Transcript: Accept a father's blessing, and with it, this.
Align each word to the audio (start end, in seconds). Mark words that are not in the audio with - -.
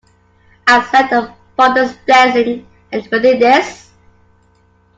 Accept 0.65 1.11
a 1.13 1.31
father's 1.55 1.93
blessing, 1.95 2.65
and 2.91 3.07
with 3.11 3.23
it, 3.23 3.39
this. 3.39 3.91